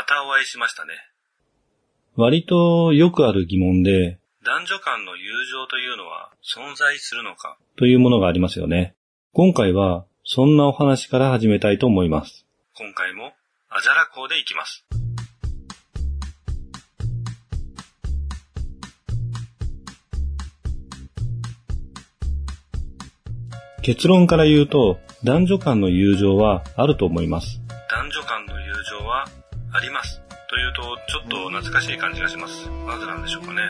[0.00, 0.92] またお会いしましたね。
[2.16, 7.58] 割とよくある疑問で、男女間の友情というのは存在するのか？
[7.76, 8.94] というものがありますよね。
[9.34, 12.46] 今回は、そんなお話から始めたいと思います。
[12.78, 13.34] 今回も、
[13.68, 14.86] あじゃら校でいきます。
[23.82, 27.59] 結論から言うと、男女間の友情はあると思います。
[31.70, 32.68] ょっと懐かしい感じがします。
[32.86, 33.60] なぜなんでしょうかね。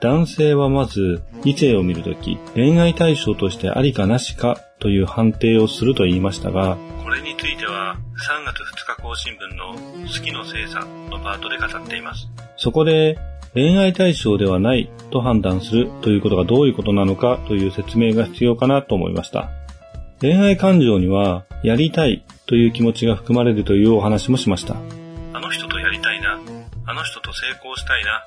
[0.00, 12.28] 男性はまず、異性を見るとき、恋愛対象としてありかなしかという判定をすると言いましたが、これについては、3月2日更新分の好きの精査のパートで語っています。
[12.56, 13.18] そこで、
[13.52, 19.50] 恋愛対象ではないと判断するということがどういうことなのかという説明が必要かなと思いました。
[20.20, 24.76] 恋愛感情には、やりたいという気持ちが含まれるというお話もしました。
[27.00, 28.26] の人と成功したいな。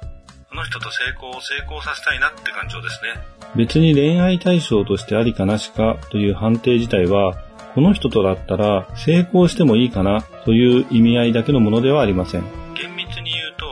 [0.52, 3.22] あの人と成功を成功させたいなって感情ですね。
[3.56, 7.36] 別に恋愛対象としてありかなしかという判定自体は、
[7.76, 12.44] この人とだったら成功してもいいかなという意味合いだけのものではありません。
[12.74, 13.66] 厳密に言うと、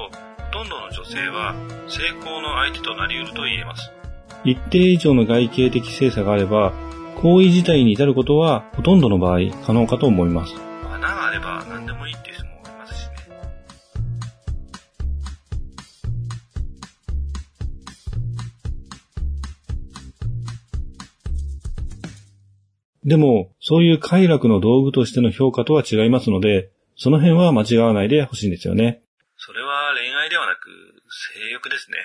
[0.43, 1.55] ほとんどの女性は
[1.87, 3.91] 成功の相手となり得ると言えます。
[4.43, 6.73] 一定以上の外形的精査があれば、
[7.15, 10.53] 行為自体に至ることはほとんどの場合可能かと思います。
[10.93, 11.63] 穴があれば
[23.11, 29.01] でも、そういう快楽の道具としての評価とは違いますので、その辺は間違わないでほしいんですよね。
[29.35, 30.69] それは恋愛ではなく、
[31.35, 31.97] 性欲ですね。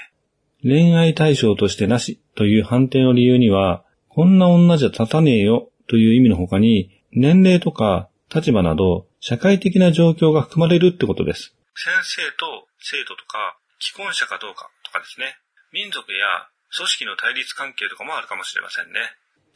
[0.65, 11.55] 恋愛対象としてなしという判定の理由には、こんな女じゃ立たねえよという意味の他に、年齢とか立場など社会的な状況が含まれるってことです。
[11.77, 15.39] 先生と生徒とか、既婚者かどうかとかですね。
[15.71, 18.99] 民族や組織の対立関係とかもあるかもしれませんね。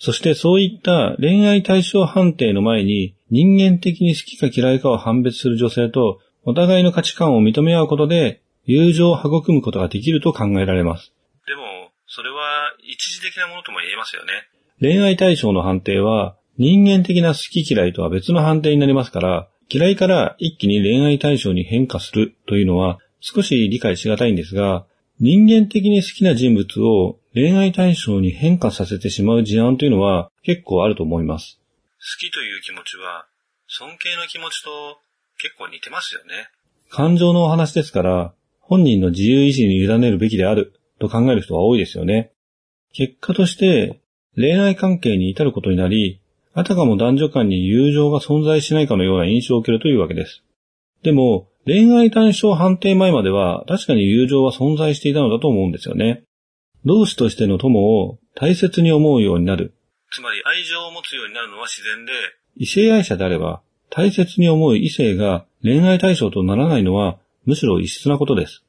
[0.00, 11.12] そしてそういった恋愛対象判定の前に人間的に好きか嫌いかを判別する女性とお互いの価値観を認め合うことで友情を育むことができると考えられます。
[11.46, 14.32] でも、それは一時的なものとも言えますよね。
[14.80, 24.86] 恋愛対象の判定は人間的な好き嫌いとは別の判定になりますから嫌いから一気に恋愛対象に変化するというのは少し理解しがたいんですが
[25.20, 31.60] 人間的に好きな人物を恋愛対象に変化させてしまう事案というのは結構あると思います。
[31.98, 33.26] 好きという気持ちは、
[33.68, 34.98] 尊敬の気持ちと
[35.38, 36.48] 結構似てますよね。
[36.88, 42.32] 感情のお話ですから、本人の自由意志に委ねるべきであると考える人が多いですよね。
[42.92, 44.00] 結果として、
[44.34, 46.20] 恋愛関係に至ることになり、
[46.52, 50.42] あたかも男女間に友情が存在しないかのような印象を受けるというわけです。
[51.02, 56.24] でも、恋愛対象判定前までは確かに友情は存在していたのだと思うんですよね。
[56.84, 59.74] 同志としての友を大切に思うようになる。
[60.10, 62.12] つまり愛情を持つようになるのは自然で、
[62.56, 68.64] 異性愛者であれば、大切に思う異性が恋愛対象とならないのは、むしろ異質なことです。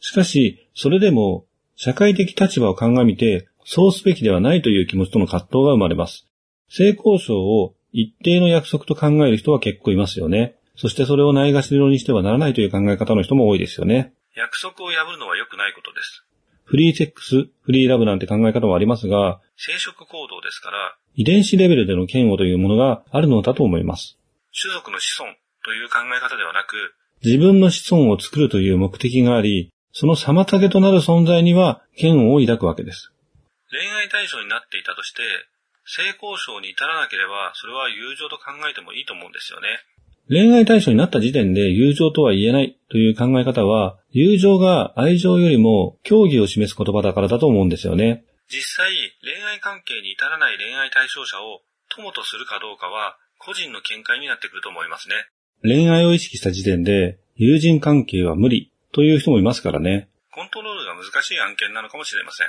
[0.00, 1.46] しかし、それでも、
[1.76, 6.26] 社会的立場を鑑みて、そうすべきではないという気持ちとの葛藤が生まれます。
[6.68, 10.56] 性交渉を一定の約束と考える人は結構いますよね。
[10.76, 14.12] そしてそれをないがしろにしてはならないという考え方の人も多いですよね。
[14.36, 16.25] 約束を破るのは良くないことです。
[16.66, 24.18] フリーセックス、フリーラブなんて考え方もありますが、生殖行動ですから、遺伝子レベルでの嫌悪というものがあるのだと思います。
[24.60, 25.32] 種族の子孫
[25.64, 26.74] という考え方ではなく、
[27.24, 33.12] 自分の子孫を作るという目的があり、その妨げとなる存在には嫌悪を抱くわけです。
[33.70, 35.22] 恋愛対象になっていたとして、
[35.86, 39.68] 性交渉に至らなければ、それは友情と考えてもいいと思うんですよね。
[40.28, 48.24] 恋愛対象になった時点で友情とは言えないという考え方は、友情が愛情よりも競技を示す言葉だからだと思うんですよね。
[48.48, 48.90] 実際、
[49.22, 55.14] 恋愛関係に至らない恋愛対象者を友とするかどうかは、個人の見解になってくると思いますね。
[55.62, 60.08] 恋愛を意識した時点で、友人関係は無理という人もいますからね。
[60.32, 62.46] コントロールが難しい案件なのかもしれません。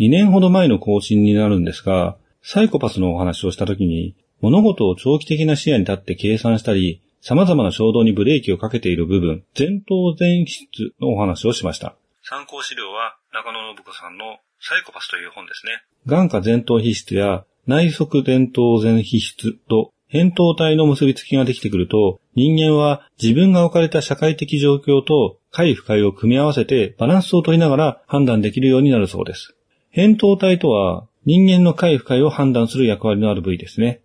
[0.00, 11.94] 2年ほど前の更新になるんですが、サイコパスのお話をした時に、物事を長期的な視野に立って計算したり、様々な衝動にブレーキをかけている部分、前頭前室のお話をしました。
[12.22, 15.72] 参考資料は中野信子さんのサイコパスという本ですね。
[16.06, 29.54] 眼下前頭皮質や内側前頭前皮質と扁桃体の結びつきができてくると、人間は自分が置かれた社会的状況と快不快を組み合わせてバランスを取りながら判断できるようになるそうです。
[29.94, 34.00] 扁桃体とは人間の快不快を判断する役割のある部位ですね。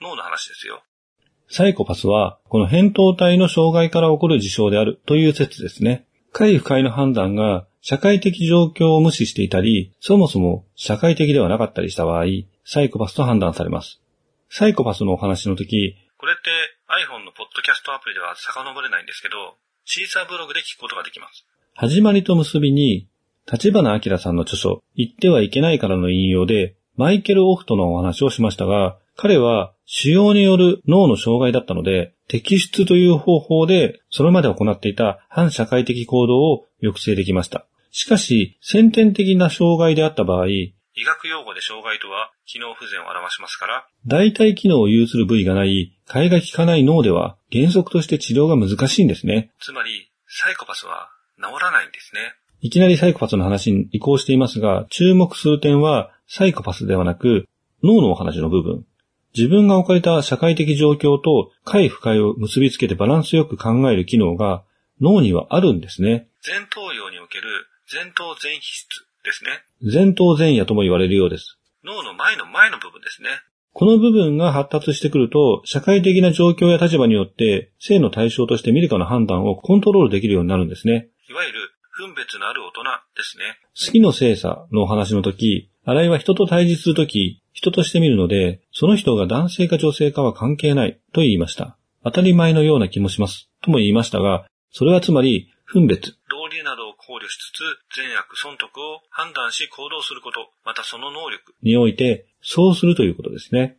[0.00, 0.82] 脳の話ですよ。
[1.54, 6.06] サイコパスはこの扁桃体の障害から起こる事象であるという説ですね。
[6.32, 12.24] 快不快の判断が社会的状況を無視していたり、そもそも社会的ではなかったりした場合、
[12.64, 14.00] サイコパスと判断されます。
[14.48, 16.50] サイコパスのお話の時、これって
[16.88, 21.44] iPhone のポッドキャストアプリでは遡れないんですけど、シーサーブログで聞くことができます。
[21.74, 23.08] 始まりと結びに、
[23.52, 37.66] 立花明さんの著書、言ってはいけないからの引用で、マイケル・オフトのお話をしましたが、彼は腫瘍による脳の障害だったので、摘出という方法で、それまで行っていた反社会的行動を抑制できました。
[37.90, 40.72] しかし、先天的な障害であった場合、医
[41.04, 49.50] 学用語で障害とは機能不全を表しますから、代替機能を有する部位がない、替えが効かない脳では原則として治療が難しいんですね。
[49.60, 52.34] つまり、サイコパスは治らないんですね。
[52.62, 57.46] いきなりサイコパスの話に移行していますが、注目する点はサイコパスではなく、
[57.82, 58.86] 脳のお話の部分。
[59.36, 64.64] 自分が置かれた社会的状況と快不快を結びつけてバランスよく考える機能が
[65.00, 66.28] 脳にはあるんですね。
[66.46, 67.44] 前頭葉における
[67.92, 68.88] 前頭前皮質
[69.24, 69.50] ですね。
[69.80, 71.58] 前頭前野とも言われるようです。
[71.84, 73.28] 脳の前の前の部分ですね。
[73.74, 81.08] この部分が発達してくると、社会的な状況や立場によって、性の対象として見るかの判断をコントロールできるようになるんですね。
[81.28, 82.82] いわゆる、分別のある大人
[83.16, 83.44] ですね。
[83.86, 91.76] 好きの性差のお話の時、新井は人と対峙するとき、人として見るので、その人が男性か女性かは関係ないと言いました。
[92.04, 93.48] 当たり前のような気もします。
[93.62, 96.16] とも言いましたが、それはつまり、分別。
[96.28, 101.54] 道理などを考慮しつつ、善悪損得を判断し行動すること、またその能力。
[101.62, 103.78] において、そうするということですね。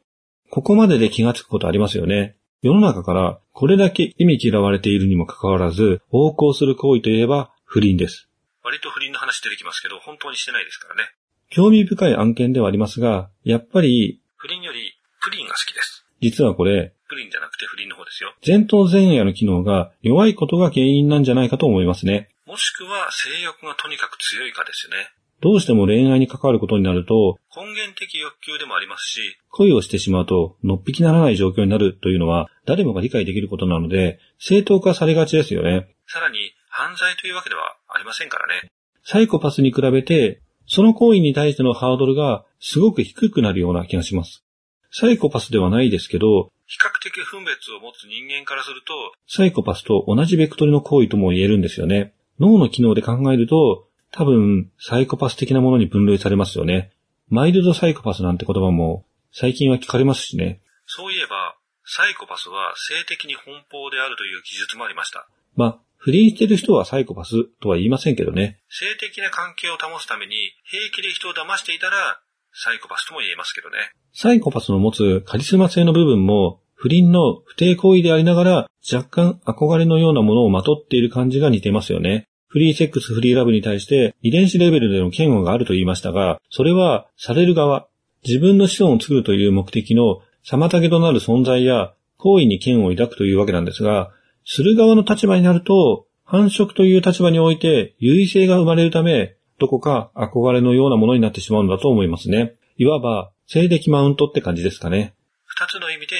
[0.50, 2.36] ここまでで気がつくことありますよね。
[2.62, 8.30] 世の中からこれだけ意味嫌われているにもかかわらず、横行する行為といえば不倫です。
[8.64, 11.12] 割と不倫の話出てきますけど、本当にしてないですからね。
[11.56, 14.92] 興味深い案件ではありますが、やっぱり、不倫より
[15.22, 16.04] プリンが好きです。
[16.20, 18.34] 実はこれ、プリンじゃなくて不倫の方ですよ。
[18.44, 22.30] 前頭前野の機能が弱いことが原因なんじゃないかと思いますね。
[22.48, 25.12] もしくは性欲がとにかく強いかですよね。
[25.42, 29.20] どうしても恋愛に関わることになると、根源的欲求でもありますし、
[29.52, 35.88] 恋をしてしまうと、のっぴきならない状況になるというのは、誰もが理解できることなので、正当化されがちですよね。
[36.08, 36.40] さらに、
[36.70, 38.72] 犯罪というわけではありませんからね。
[39.04, 40.42] サイコパスに比べて、
[40.74, 44.44] その行為に対してのハードルがすごく低くなるような気がします。
[44.90, 48.94] サイコパスではないですけど、比較的分別を持つ人間からすると、
[49.28, 52.16] サイコパスと同じベクトルの行為とも言えるんですよね。
[52.40, 56.92] 脳の機能で考えると、多分、サイコパス的なものに分類されますよね。
[57.30, 60.60] マイルドサイコパスなんて言葉も最近は聞かれますしね。
[60.88, 61.56] そういえば、
[61.86, 65.28] サイコパスは性的に奔放であるという記述もありました。
[65.56, 68.60] まあ、不倫してる人はサイコパスとは言いませんけどね。
[68.68, 70.34] 性的な関係を保つために
[70.66, 72.20] 平気で人を騙していたら、
[72.52, 73.78] サイコパスとも言えますけどね。
[74.14, 82.28] サイコパスの持つカリスマ性の部分も、不倫の不貞行為でありながら、若干憧れのようなものをまとっている感じが似てますよね。
[82.48, 87.88] フリーセックス、フリーラブに対して遺伝子レベルでの嫌悪があると言いましたが、それはされる側、
[88.26, 94.12] 自分の子孫を作るという目的の妨げとなる存在や行為に嫌悪を抱くというわけなんですが、
[94.46, 102.56] する側の立場になると、繁殖という立場において優位性が生まれるため、どこか憧れのようなものになってしまうんだと思いますね。
[102.78, 105.14] いわば、性的マウントって感じですかね。
[105.46, 106.16] 二つの意味で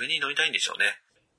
[0.00, 0.86] 上に乗りたいんでしょうね。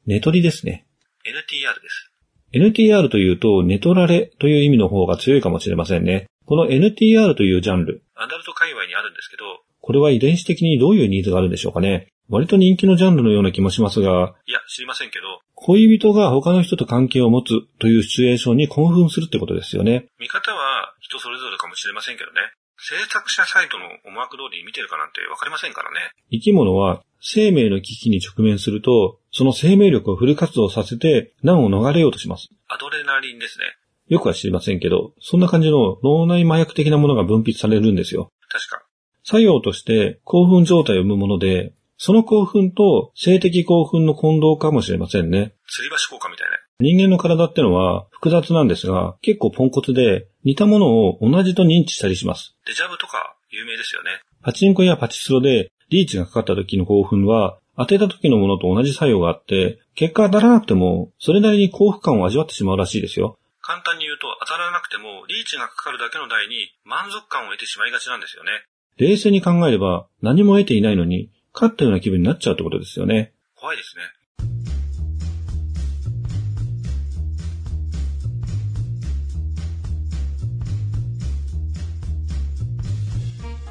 [0.05, 0.85] ネトリですね。
[1.25, 2.11] NTR です。
[2.53, 6.27] NTR というと、ネトラレという意味の方が強いかもしれませんね。
[6.45, 8.03] この NTR というジャンル。
[8.15, 9.43] アダルト界隈にあるんですけど、
[9.81, 12.07] これは遺伝子的にどういうニーズがあるんでしょうかね。
[12.29, 20.07] 割と人気のジャンルのような気もしますが、いや、知りませんけど、恋人が他の人と関係を持つというシチュエーションに興奮するってことですよね。
[20.19, 22.41] 見方は人それぞれかもしれませんけどね。
[22.79, 25.97] 制作者サイトの思惑通りに見てるかなんてわかりませんからね。
[26.31, 32.49] 生き物は生命の危機に直面すると、その生命力をフル活動させて難を逃れようとします。
[32.67, 33.65] アドレナリンですね。
[34.09, 38.31] よくは知りませんけど、そんな感じの脳内麻薬的なものが分泌されるんですよ。
[38.49, 38.83] 確か。
[39.23, 45.55] 作用として興奮状態を生むもので、その興奮と性的興奮の混同かもしれませんね。
[45.67, 46.57] 吊り橋効果みたいな。
[46.79, 52.55] 人間の体ってのは複雑なんですが、結構ポンコツで似たものを同じと認知したりします。
[52.67, 54.21] デジャブとか有名ですよね。
[54.43, 63.39] パチンコやパチスロでリーチがかかった時の興奮は当てた時のものと同じ作用があって、結果当たらなくてもそれなりに幸福感を味わってしまうらしいですよ。
[63.61, 68.51] 簡単に言うと当たらなくてもリーチがかかるだけの台に満足感を得てしまいがちなんですよね。
[68.97, 73.33] 冷静に考えれば何も得ていないのに勝ったような気分になっちゃうってことですよね。
[73.55, 74.76] 怖いですね。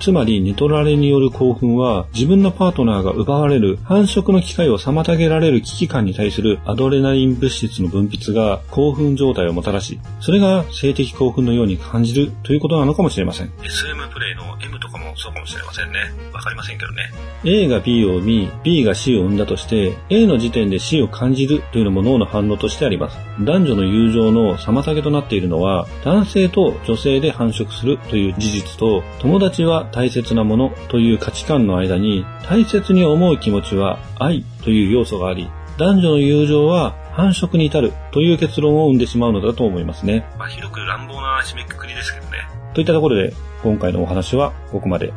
[0.06, 13.50] つまり、寝取られによる興奮は、自分のパートナーが奪われる、繁殖の機会を妨げられる危機感に対するアドレナリン物質の分泌が興奮状態をもたらし、それが性的興奮のように感じるということなのかもしれません。
[13.64, 15.98] SM プレイの M とかもそうかもしれませんね。
[16.32, 17.10] わかりませんけどね。
[17.44, 23.18] A が B を見、B が C を生んだとして、A の時点で C を感じるというのも脳の反応としてあります。
[23.40, 35.48] 男女の友情の妨げとなっているのは、男性と女性で繁殖するという事実と、友達は大切なものという価値観の間に、大切に思う気持ちは愛という要素があり、
[35.78, 40.28] 男女の友情は繁殖に至るという結論を生んでしまうのだと思いますね。
[40.38, 42.46] まあ、広く乱暴な締めくくりですけどね。
[42.74, 45.14] といったところで、今回のお話はここまで。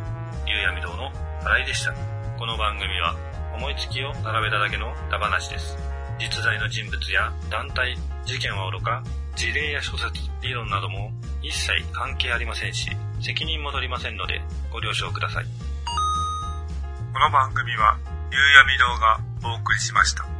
[0.48, 1.12] ゆうやみ堂の
[1.44, 1.94] 新井でした。
[2.38, 3.18] この番組は、
[3.58, 5.78] 思いつきを並べただけのダ話です。
[6.20, 9.04] 実在の人物や団体、事件はおろか、
[9.36, 12.90] 事例や諸説、理論なども一切関係ありませんし、
[13.22, 15.46] 責任も取りませんので、ご了承ください。
[17.14, 17.98] この番組は、
[18.32, 20.39] ゆうやみ堂がお送りしました。